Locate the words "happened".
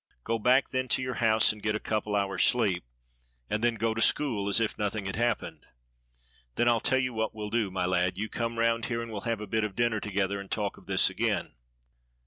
5.15-5.67